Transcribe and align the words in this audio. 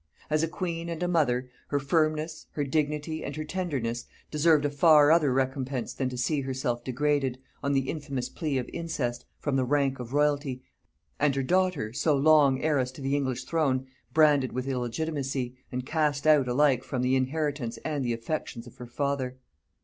As 0.31 0.41
a 0.41 0.47
queen 0.47 0.89
and 0.89 1.03
a 1.03 1.07
mother, 1.07 1.47
her 1.67 1.79
firmness, 1.79 2.47
her 2.53 2.63
dignity, 2.63 3.23
and 3.23 3.35
her 3.35 3.43
tenderness, 3.43 4.05
deserved 4.31 4.65
a 4.65 4.71
far 4.71 5.11
other 5.11 5.31
recompense 5.31 5.93
than 5.93 6.09
to 6.09 6.17
see 6.17 6.41
herself 6.41 6.83
degraded, 6.83 7.37
on 7.61 7.73
the 7.73 7.87
infamous 7.87 8.27
plea 8.27 8.57
of 8.57 8.67
incest, 8.73 9.25
from 9.37 9.57
the 9.57 9.63
rank 9.63 9.99
of 9.99 10.11
royalty, 10.11 10.63
and 11.19 11.35
her 11.35 11.43
daughter, 11.43 11.93
so 11.93 12.17
long 12.17 12.59
heiress 12.63 12.89
to 12.93 13.01
the 13.01 13.15
English 13.15 13.43
throne, 13.43 13.85
branded 14.11 14.53
with 14.53 14.67
illegitimacy, 14.67 15.55
and 15.71 15.85
cast 15.85 16.25
out 16.25 16.47
alike 16.47 16.83
from 16.83 17.03
the 17.03 17.15
inheritance 17.15 17.77
and 17.85 18.03
the 18.03 18.11
affections 18.13 18.65
of 18.65 18.77
her 18.77 18.87
father. 18.87 19.37